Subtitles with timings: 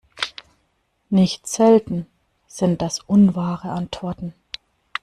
[1.11, 2.07] Nicht selten
[2.47, 4.33] sind das unwahre Antworten.